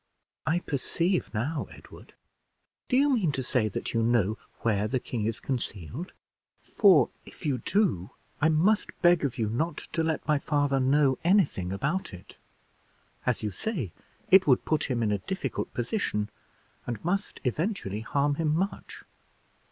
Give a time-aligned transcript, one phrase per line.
[0.47, 2.15] "I perceive now, Edward;
[2.89, 6.13] do you mean to say that you know where the king is concealed?
[6.63, 8.09] for, if you do,
[8.41, 12.37] I must beg of you not let my father know any thing about it.
[13.27, 13.91] As you say,
[14.31, 16.31] it would put him in a difficult position,
[16.87, 19.03] and must eventually harm him much.